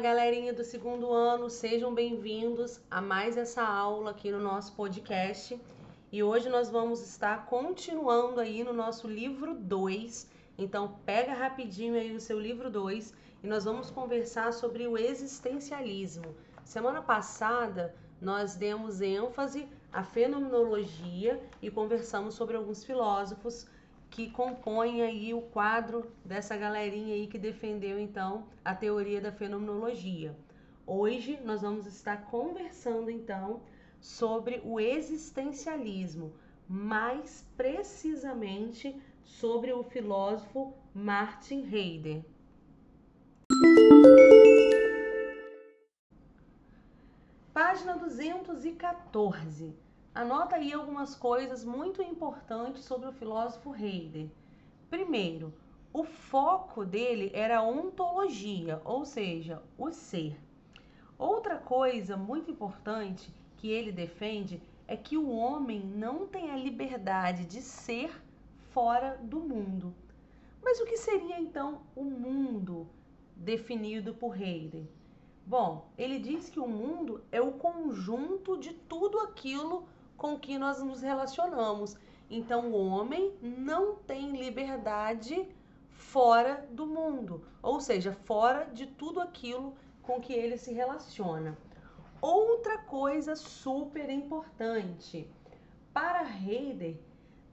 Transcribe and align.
galerinha 0.00 0.54
do 0.54 0.64
segundo 0.64 1.12
ano, 1.12 1.50
sejam 1.50 1.94
bem-vindos 1.94 2.80
a 2.90 3.02
mais 3.02 3.36
essa 3.36 3.62
aula 3.62 4.12
aqui 4.12 4.30
no 4.30 4.40
nosso 4.40 4.72
podcast. 4.72 5.60
E 6.10 6.22
hoje 6.22 6.48
nós 6.48 6.70
vamos 6.70 7.02
estar 7.02 7.44
continuando 7.44 8.40
aí 8.40 8.64
no 8.64 8.72
nosso 8.72 9.06
livro 9.06 9.54
2. 9.54 10.26
Então, 10.56 10.96
pega 11.04 11.34
rapidinho 11.34 11.96
aí 11.96 12.16
o 12.16 12.20
seu 12.20 12.40
livro 12.40 12.70
2 12.70 13.12
e 13.42 13.46
nós 13.46 13.64
vamos 13.66 13.90
conversar 13.90 14.54
sobre 14.54 14.88
o 14.88 14.96
existencialismo. 14.96 16.34
Semana 16.64 17.02
passada 17.02 17.94
nós 18.22 18.54
demos 18.54 19.02
ênfase 19.02 19.68
à 19.92 20.02
fenomenologia 20.02 21.38
e 21.60 21.70
conversamos 21.70 22.34
sobre 22.34 22.56
alguns 22.56 22.82
filósofos 22.84 23.66
que 24.10 24.28
compõem 24.30 25.02
aí 25.02 25.32
o 25.32 25.40
quadro 25.40 26.10
dessa 26.24 26.56
galerinha 26.56 27.14
aí 27.14 27.26
que 27.28 27.38
defendeu 27.38 27.98
então 27.98 28.46
a 28.64 28.74
teoria 28.74 29.20
da 29.20 29.30
fenomenologia. 29.30 30.36
Hoje 30.86 31.38
nós 31.44 31.62
vamos 31.62 31.86
estar 31.86 32.26
conversando 32.26 33.10
então 33.10 33.62
sobre 34.00 34.60
o 34.64 34.80
existencialismo, 34.80 36.32
mais 36.68 37.46
precisamente 37.56 39.00
sobre 39.24 39.72
o 39.72 39.84
filósofo 39.84 40.74
Martin 40.92 41.62
Heidegger. 41.72 42.24
Página 47.52 47.96
214 47.96 49.89
Anota 50.12 50.56
aí 50.56 50.72
algumas 50.72 51.14
coisas 51.14 51.64
muito 51.64 52.02
importantes 52.02 52.84
sobre 52.84 53.08
o 53.08 53.12
filósofo 53.12 53.72
Heidegger. 53.72 54.28
Primeiro, 54.90 55.54
o 55.92 56.02
foco 56.02 56.84
dele 56.84 57.30
era 57.32 57.58
a 57.58 57.62
ontologia, 57.62 58.82
ou 58.84 59.04
seja, 59.04 59.62
o 59.78 59.92
ser. 59.92 60.36
Outra 61.16 61.58
coisa 61.58 62.16
muito 62.16 62.50
importante 62.50 63.32
que 63.56 63.70
ele 63.70 63.92
defende 63.92 64.60
é 64.88 64.96
que 64.96 65.16
o 65.16 65.30
homem 65.30 65.78
não 65.78 66.26
tem 66.26 66.50
a 66.50 66.56
liberdade 66.56 67.44
de 67.44 67.62
ser 67.62 68.10
fora 68.70 69.16
do 69.22 69.38
mundo. 69.38 69.94
Mas 70.60 70.80
o 70.80 70.86
que 70.86 70.96
seria 70.96 71.38
então 71.38 71.82
o 71.94 72.02
mundo 72.02 72.88
definido 73.36 74.12
por 74.12 74.36
Heidegger? 74.36 74.88
Bom, 75.46 75.88
ele 75.96 76.18
diz 76.18 76.50
que 76.50 76.58
o 76.58 76.66
mundo 76.66 77.22
é 77.30 77.40
o 77.40 77.52
conjunto 77.52 78.58
de 78.58 78.72
tudo 78.72 79.20
aquilo 79.20 79.84
com 80.20 80.38
que 80.38 80.58
nós 80.58 80.82
nos 80.82 81.00
relacionamos. 81.00 81.96
Então, 82.28 82.70
o 82.70 82.86
homem 82.86 83.32
não 83.40 83.96
tem 83.96 84.36
liberdade 84.36 85.48
fora 85.88 86.68
do 86.70 86.86
mundo, 86.86 87.42
ou 87.62 87.80
seja, 87.80 88.12
fora 88.12 88.66
de 88.66 88.86
tudo 88.86 89.18
aquilo 89.18 89.74
com 90.02 90.20
que 90.20 90.34
ele 90.34 90.58
se 90.58 90.74
relaciona. 90.74 91.56
Outra 92.20 92.76
coisa 92.76 93.34
super 93.34 94.10
importante, 94.10 95.26
para 95.94 96.22
Heidegger, 96.22 97.00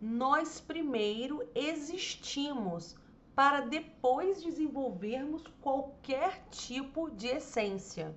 nós 0.02 0.59
primeiro 0.59 1.47
existimos 1.55 2.97
para 3.33 3.61
depois 3.61 4.43
desenvolvermos 4.43 5.47
qualquer 5.61 6.45
tipo 6.52 7.09
de 7.11 7.27
essência. 7.27 8.13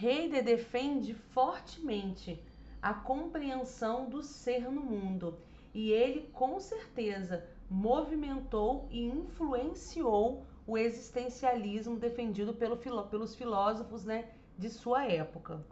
Heidegger 0.00 0.44
defende 0.44 1.14
fortemente 1.14 2.40
a 2.84 2.92
compreensão 2.92 4.10
do 4.10 4.22
ser 4.22 4.70
no 4.70 4.82
mundo. 4.82 5.38
E 5.72 5.90
ele, 5.90 6.28
com 6.34 6.60
certeza, 6.60 7.42
movimentou 7.70 8.86
e 8.90 9.06
influenciou 9.06 10.44
o 10.66 10.76
existencialismo 10.76 11.96
defendido 11.96 12.52
pelo, 12.52 12.76
pelos 12.76 13.34
filósofos 13.34 14.04
né, 14.04 14.28
de 14.58 14.68
sua 14.68 15.06
época. 15.06 15.64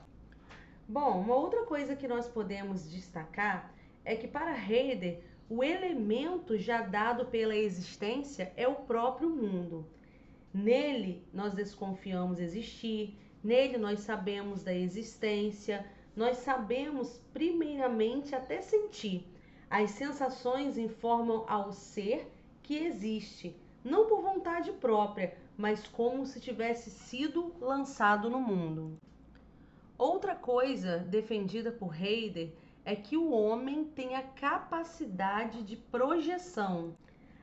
Bom, 0.89 1.21
uma 1.21 1.35
outra 1.35 1.67
coisa 1.67 1.95
que 1.95 2.09
nós 2.09 2.27
podemos 2.27 2.91
destacar 2.91 3.75
é 4.07 4.17
que 4.17 4.27
para 4.27 4.57
Heidegger, 4.57 5.23
o 5.51 5.63
elemento 5.63 6.57
já 6.57 6.81
dado 6.81 7.27
pela 7.27 7.55
existência 7.55 8.55
é 8.57 8.67
o 8.67 8.75
próprio 8.75 9.29
mundo. 9.29 9.87
Nele 10.53 11.23
nós 11.31 11.53
desconfiamos 11.53 12.41
existir, 12.41 13.19
nele 13.45 13.77
nós 13.77 14.01
sabemos 14.01 14.63
da 14.65 14.73
existência, 14.73 15.85
nós 16.15 16.39
sabemos 16.39 17.21
primeiramente 17.33 18.35
até 18.35 18.61
sentir. 18.61 19.27
As 19.71 19.91
sensações 19.93 20.77
informam 20.77 21.45
ao 21.49 21.73
ser 21.73 22.31
que 22.63 22.77
existe, 22.77 23.57
não 23.83 24.07
por 24.07 24.21
vontade 24.21 24.71
própria, 24.73 25.35
mas 25.57 25.87
como 25.89 26.27
se 26.27 26.41
tivesse 26.41 26.91
sido 26.91 27.55
lançado 27.61 28.29
no 28.29 28.41
mundo. 28.41 28.99
Outra 29.97 30.35
coisa 30.35 30.99
defendida 30.99 31.71
por 31.71 31.95
Heidegger 31.95 32.53
é 32.85 32.97
que 32.97 33.17
o 33.17 33.31
homem 33.31 33.85
tem 33.85 34.17
a 34.17 34.23
capacidade 34.23 35.63
de 35.63 35.77
projeção. 35.77 36.95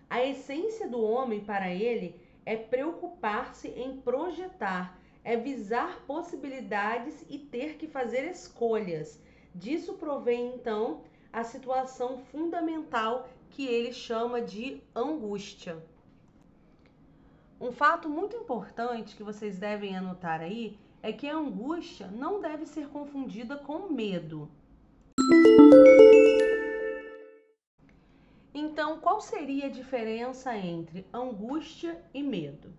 A 0.10 0.24
essência 0.24 0.88
do 0.88 1.02
homem 1.02 1.40
para 1.40 1.74
ele 1.74 2.20
é 2.46 2.58
preocupar-se 2.58 3.70
em 3.70 4.02
projetar 4.02 4.99
é 5.24 5.36
visar 5.36 6.02
possibilidades 6.06 7.26
e 7.30 7.38
ter 7.38 7.76
que 7.76 7.88
fazer 7.88 8.30
escolhas. 8.30 9.22
Disso 9.54 9.94
provém 9.94 10.56
então 10.56 11.02
a 11.32 11.44
situação 11.44 12.18
fundamental 12.18 13.28
que 13.50 13.66
ele 13.66 13.94
chama 13.94 14.42
de 14.42 14.82
angústia. 14.96 15.78
Um 17.60 17.72
fato 17.72 18.08
muito 18.08 18.36
importante 18.36 19.16
que 19.16 19.24
vocês 19.24 19.58
devem 19.58 19.96
anotar 19.96 20.40
aí 20.40 20.78
é 21.04 21.12
que 21.12 21.28
a 21.28 21.36
angústia 21.36 22.08
não 22.08 22.40
deve 22.40 22.66
ser 22.66 22.88
confundida 22.88 23.58
com 23.58 23.92
medo. 23.92 24.50
Então, 28.54 29.00
qual 29.00 29.20
seria 29.20 29.66
a 29.66 29.70
diferença 29.70 30.56
entre 30.58 31.06
angústia 31.14 32.02
e 32.14 32.24
medo? 32.24 32.74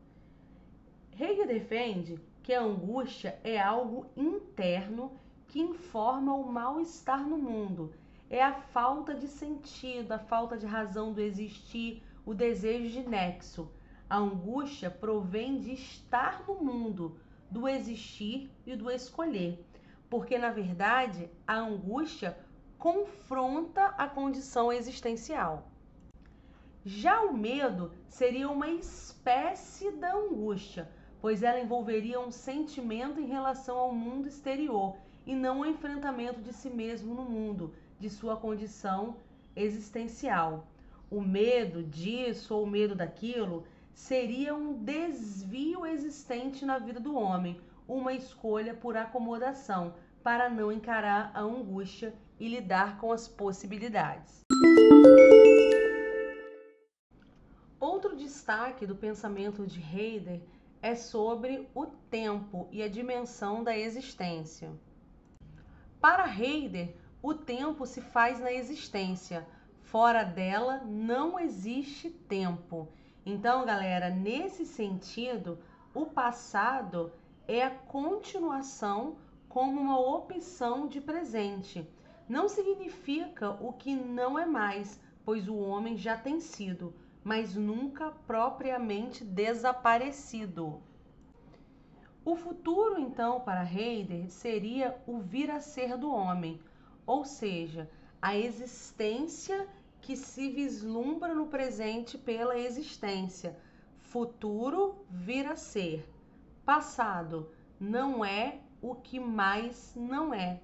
Hegel 1.19 1.47
defende 1.47 2.19
que 2.51 2.55
a 2.55 2.63
angústia 2.63 3.39
é 3.45 3.61
algo 3.61 4.11
interno 4.17 5.13
que 5.47 5.61
informa 5.61 6.35
o 6.35 6.51
mal-estar 6.51 7.25
no 7.25 7.39
mundo. 7.39 7.95
É 8.29 8.43
a 8.43 8.53
falta 8.53 9.15
de 9.15 9.29
sentido, 9.29 10.11
a 10.11 10.19
falta 10.19 10.59
de 10.59 10.67
razão 10.67 11.13
do 11.13 11.21
existir, 11.21 12.03
o 12.27 12.35
desejo 12.35 12.89
de 12.89 13.09
nexo. 13.09 13.71
A 14.09 14.17
angústia 14.17 14.91
provém 14.91 15.61
de 15.61 15.75
estar 15.75 16.43
no 16.45 16.57
mundo, 16.57 17.21
do 17.49 17.69
existir 17.69 18.51
e 18.67 18.75
do 18.75 18.91
escolher. 18.91 19.65
Porque, 20.09 20.37
na 20.37 20.51
verdade, 20.51 21.31
a 21.47 21.55
angústia 21.55 22.37
confronta 22.77 23.95
a 23.97 24.09
condição 24.09 24.73
existencial. 24.73 25.71
Já 26.85 27.23
o 27.23 27.33
medo 27.33 27.93
seria 28.09 28.51
uma 28.51 28.71
espécie 28.71 29.93
da 29.93 30.17
angústia, 30.17 30.91
pois 31.21 31.43
ela 31.43 31.61
envolveria 31.61 32.19
um 32.19 32.31
sentimento 32.31 33.21
em 33.21 33.27
relação 33.27 33.77
ao 33.77 33.95
mundo 33.95 34.29
exterior 34.29 34.97
e 35.27 35.35
não 35.35 35.59
o 35.59 35.61
um 35.63 35.67
enfrentamento 35.67 36.41
de 36.41 36.53
si 36.53 36.71
mesmo 36.71 37.15
no 37.15 37.25
mundo, 37.25 37.75
de 37.99 38.09
sua 38.09 38.37
condição 38.37 39.17
existencial. 39.55 40.67
O 41.11 41.21
medo 41.21 41.83
disso 41.83 42.55
ou 42.55 42.65
o 42.65 42.71
medo 42.71 42.95
daquilo 42.95 43.65
seria 43.93 44.55
um 44.55 44.73
desvio 44.73 45.85
existente 45.85 46.65
na 46.65 46.79
vida 46.79 46.99
do 47.01 47.15
homem, 47.15 47.61
uma 47.87 48.15
escolha 48.15 48.73
por 48.73 48.97
acomodação 48.97 49.95
para 50.23 50.49
não 50.49 50.71
encarar 50.71 51.31
a 51.35 51.41
angústia 51.41 52.15
e 52.39 52.49
lidar 52.49 52.99
com 52.99 53.13
as 53.13 53.29
possibilidades. 53.29 54.41
Outro 57.79 58.17
destaque 58.17 58.87
do 58.87 58.95
pensamento 58.95 59.67
de 59.67 59.81
Heidegger 59.81 60.41
é 60.83 60.95
sobre 60.95 61.69
o 61.75 61.87
tempo 61.87 62.69
e 62.71 62.83
a 62.83 62.89
dimensão 62.89 63.63
da 63.63 63.77
existência. 63.77 64.71
Para 66.01 66.27
Heidegger, 66.27 66.95
o 67.23 67.35
tempo 67.35 67.85
se 67.85 68.01
faz 68.01 68.41
na 68.41 68.51
existência, 68.51 69.47
fora 69.83 70.25
dela 70.25 70.83
não 70.87 71.39
existe 71.39 72.09
tempo. 72.09 72.89
Então, 73.27 73.67
galera, 73.67 74.09
nesse 74.09 74.65
sentido, 74.65 75.59
o 75.93 76.07
passado 76.07 77.13
é 77.47 77.63
a 77.63 77.71
continuação 77.71 79.17
como 79.49 79.81
uma 79.81 80.01
opção 80.01 80.87
de 80.87 81.01
presente. 81.01 81.87
Não 82.29 82.49
significa 82.49 83.51
o 83.51 83.73
que 83.73 83.95
não 83.95 84.39
é 84.39 84.47
mais, 84.47 84.99
pois 85.25 85.49
o 85.49 85.57
homem 85.57 85.97
já 85.97 86.17
tem 86.17 86.41
sido 86.41 86.95
mas 87.23 87.55
nunca 87.55 88.11
propriamente 88.27 89.25
desaparecido. 89.25 90.81
O 92.25 92.37
futuro, 92.37 93.01
então, 93.01 93.41
para 93.41 93.65
Heidegger 93.65 94.31
seria 94.31 94.97
o 95.07 95.19
vir 95.19 95.51
a 95.51 95.61
ser 95.61 95.97
do 95.97 96.11
homem, 96.13 96.61
ou 97.07 97.25
seja, 97.25 97.91
a 98.21 98.37
existência 98.37 99.67
que 100.01 100.17
se 100.17 100.51
vislumbra 100.51 101.35
no 101.35 101.47
presente 101.47 102.19
pela 102.19 102.59
existência. 102.59 103.57
Futuro 104.01 104.97
vir 105.11 105.47
a 105.47 105.57
ser. 105.57 106.09
Passado 106.65 107.51
não 107.79 108.25
é 108.25 108.59
o 108.83 108.95
que 108.95 109.19
mais 109.19 109.95
não 109.95 110.33
é. 110.35 110.61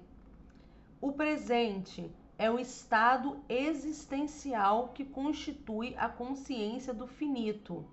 O 1.01 1.11
presente 1.11 2.11
é 2.37 2.51
o 2.51 2.59
estado 2.59 3.39
existencial 3.49 4.89
que 4.89 5.03
constitui 5.03 5.95
a 5.97 6.07
consciência 6.07 6.93
do 6.93 7.07
finito, 7.07 7.83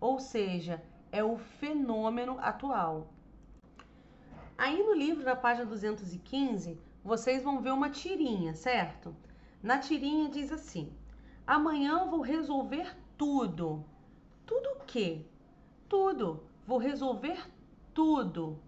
ou 0.00 0.18
seja, 0.18 0.82
é 1.10 1.22
o 1.22 1.36
fenômeno 1.36 2.38
atual. 2.40 3.12
Aí 4.56 4.82
no 4.82 4.94
livro, 4.94 5.24
na 5.24 5.36
página 5.36 5.66
215, 5.66 6.78
vocês 7.04 7.42
vão 7.42 7.60
ver 7.60 7.72
uma 7.72 7.90
tirinha, 7.90 8.54
certo? 8.54 9.14
Na 9.62 9.78
tirinha 9.78 10.28
diz 10.28 10.50
assim: 10.50 10.92
Amanhã 11.46 12.06
vou 12.06 12.20
resolver 12.20 12.96
tudo. 13.18 13.84
Tudo 14.46 14.68
o 14.70 14.84
quê? 14.86 15.26
Tudo. 15.88 16.44
Vou 16.66 16.78
resolver 16.78 17.46
tudo. 17.92 18.58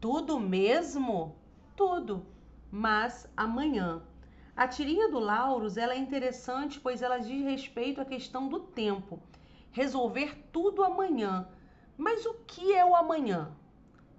Tudo 0.00 0.38
mesmo? 0.38 1.36
Tudo. 1.74 2.26
Mas 2.70 3.28
amanhã. 3.36 4.02
A 4.54 4.68
tirinha 4.68 5.08
do 5.08 5.18
Lauros 5.18 5.78
ela 5.78 5.94
é 5.94 5.98
interessante, 5.98 6.78
pois 6.78 7.00
ela 7.00 7.18
diz 7.18 7.42
respeito 7.42 8.00
à 8.00 8.04
questão 8.04 8.48
do 8.48 8.60
tempo. 8.60 9.18
Resolver 9.70 10.36
tudo 10.52 10.84
amanhã. 10.84 11.48
Mas 11.96 12.26
o 12.26 12.34
que 12.46 12.74
é 12.74 12.84
o 12.84 12.94
amanhã? 12.94 13.50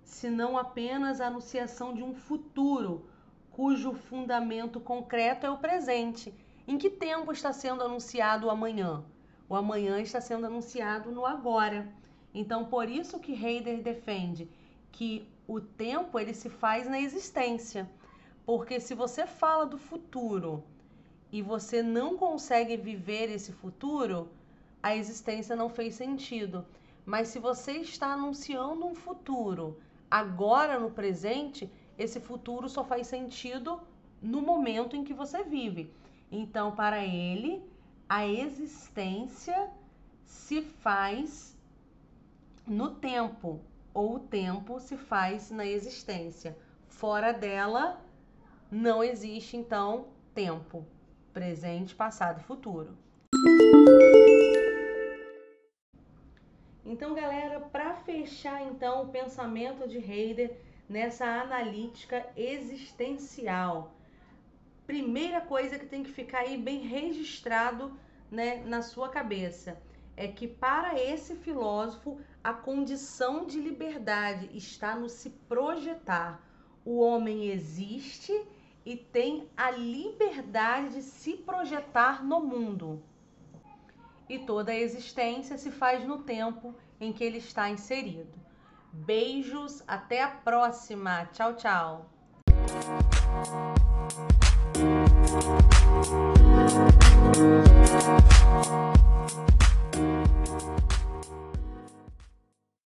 Se 0.03 0.31
não 0.31 0.57
apenas 0.57 1.21
a 1.21 1.27
anunciação 1.27 1.93
de 1.93 2.03
um 2.03 2.15
futuro, 2.15 3.07
cujo 3.51 3.93
fundamento 3.93 4.79
concreto 4.79 5.45
é 5.45 5.51
o 5.51 5.59
presente. 5.59 6.33
Em 6.67 6.79
que 6.79 6.89
tempo 6.89 7.31
está 7.31 7.53
sendo 7.53 7.83
anunciado 7.83 8.47
o 8.47 8.49
amanhã? 8.49 9.03
O 9.47 9.55
amanhã 9.55 10.01
está 10.01 10.19
sendo 10.19 10.47
anunciado 10.47 11.11
no 11.11 11.27
agora. 11.27 11.87
Então, 12.33 12.65
por 12.65 12.89
isso 12.89 13.19
que 13.19 13.33
Heider 13.33 13.83
defende 13.83 14.49
que 14.91 15.27
o 15.47 15.61
tempo 15.61 16.17
ele 16.17 16.33
se 16.33 16.49
faz 16.49 16.87
na 16.87 16.99
existência. 16.99 17.87
Porque 18.45 18.79
se 18.79 18.93
você 18.93 19.25
fala 19.25 19.65
do 19.65 19.77
futuro 19.77 20.63
e 21.31 21.41
você 21.41 21.81
não 21.81 22.17
consegue 22.17 22.75
viver 22.77 23.29
esse 23.29 23.51
futuro, 23.51 24.29
a 24.81 24.95
existência 24.95 25.55
não 25.55 25.69
fez 25.69 25.95
sentido. 25.95 26.65
Mas 27.05 27.29
se 27.29 27.39
você 27.39 27.73
está 27.73 28.13
anunciando 28.13 28.85
um 28.85 28.95
futuro 28.95 29.79
agora 30.11 30.79
no 30.79 30.91
presente, 30.91 31.71
esse 31.97 32.19
futuro 32.19 32.67
só 32.69 32.83
faz 32.83 33.07
sentido 33.07 33.79
no 34.21 34.41
momento 34.41 34.95
em 34.95 35.03
que 35.03 35.13
você 35.13 35.43
vive. 35.43 35.91
Então, 36.31 36.75
para 36.75 37.03
ele, 37.03 37.63
a 38.07 38.27
existência 38.27 39.69
se 40.25 40.61
faz 40.61 41.57
no 42.65 42.91
tempo, 42.91 43.59
ou 43.93 44.15
o 44.15 44.19
tempo 44.19 44.79
se 44.79 44.97
faz 44.97 45.51
na 45.51 45.65
existência. 45.65 46.57
Fora 46.87 47.31
dela, 47.31 48.01
não 48.73 49.03
existe 49.03 49.55
então 49.55 50.07
tempo, 50.33 50.83
presente, 51.31 51.93
passado 51.93 52.41
e 52.41 52.43
futuro. 52.43 52.97
Então, 56.83 57.13
galera, 57.13 57.59
para 57.59 57.93
fechar 57.93 58.61
então 58.63 59.03
o 59.03 59.09
pensamento 59.09 59.87
de 59.87 59.97
Heider 59.97 60.57
nessa 60.89 61.25
analítica 61.25 62.25
existencial, 62.35 63.95
primeira 64.87 65.39
coisa 65.39 65.77
que 65.77 65.85
tem 65.85 66.03
que 66.03 66.11
ficar 66.11 66.39
aí 66.39 66.57
bem 66.57 66.79
registrado, 66.79 67.97
né, 68.29 68.63
na 68.65 68.81
sua 68.81 69.09
cabeça 69.09 69.77
é 70.17 70.27
que 70.27 70.47
para 70.47 70.99
esse 70.99 71.35
filósofo 71.35 72.19
a 72.43 72.53
condição 72.53 73.45
de 73.45 73.59
liberdade 73.59 74.49
está 74.53 74.95
no 74.95 75.09
se 75.09 75.29
projetar. 75.29 76.41
O 76.85 76.99
homem 76.99 77.49
existe 77.49 78.33
e 78.85 78.95
tem 78.95 79.49
a 79.55 79.71
liberdade 79.71 80.95
de 80.95 81.01
se 81.01 81.33
projetar 81.37 82.23
no 82.23 82.39
mundo. 82.41 83.01
E 84.29 84.39
toda 84.39 84.71
a 84.71 84.75
existência 84.75 85.57
se 85.57 85.71
faz 85.71 86.05
no 86.05 86.19
tempo 86.19 86.75
em 86.99 87.11
que 87.11 87.23
ele 87.23 87.37
está 87.37 87.69
inserido. 87.69 88.33
Beijos, 88.91 89.83
até 89.87 90.21
a 90.21 90.29
próxima. 90.29 91.25
Tchau, 91.33 91.55
tchau. 91.55 92.09